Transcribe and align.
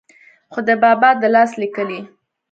خو 0.51 0.59
دَبابا 0.67 1.09
دَلاس 1.21 1.51
ليکلې 1.61 1.99